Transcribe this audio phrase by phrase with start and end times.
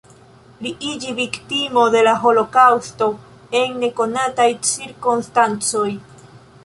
[0.65, 3.11] Li iĝi viktimo de la holokaŭsto
[3.61, 5.89] en nekonataj cirkonstancoj.